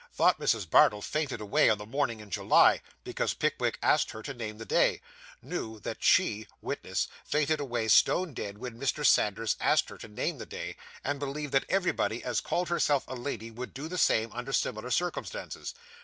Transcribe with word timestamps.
Thought 0.13 0.39
Mrs. 0.39 0.67
Bardell 0.67 1.03
fainted 1.03 1.41
away 1.41 1.69
on 1.69 1.77
the 1.77 1.85
morning 1.85 2.21
in 2.21 2.31
July, 2.31 2.81
because 3.03 3.35
Pickwick 3.35 3.77
asked 3.83 4.09
her 4.09 4.23
to 4.23 4.33
name 4.33 4.57
the 4.57 4.65
day: 4.65 4.99
knew 5.43 5.79
that 5.81 6.03
she 6.03 6.47
(witness) 6.59 7.07
fainted 7.23 7.59
away 7.59 7.87
stone 7.87 8.33
dead 8.33 8.57
when 8.57 8.79
Mr. 8.79 9.05
Sanders 9.05 9.55
asked 9.59 9.89
her 9.89 9.99
to 9.99 10.07
name 10.07 10.39
the 10.39 10.47
day, 10.47 10.75
and 11.03 11.19
believed 11.19 11.53
that 11.53 11.65
everybody 11.69 12.23
as 12.23 12.41
called 12.41 12.69
herself 12.69 13.03
a 13.07 13.13
lady 13.13 13.51
would 13.51 13.75
do 13.75 13.87
the 13.87 13.99
same, 13.99 14.31
under 14.31 14.51
similar 14.51 14.89
circumstances. 14.89 15.75